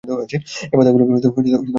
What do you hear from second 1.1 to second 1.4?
না মানলেও